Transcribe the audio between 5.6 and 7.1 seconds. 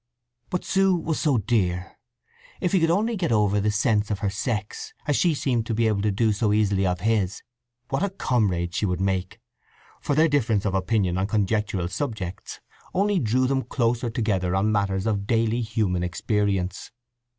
to be able to do so easily of